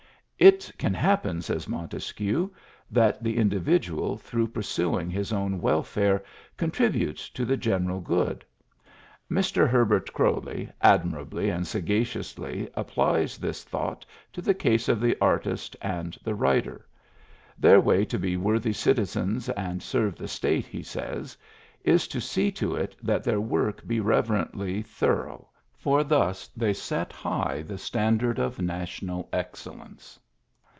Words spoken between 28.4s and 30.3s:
national excellence.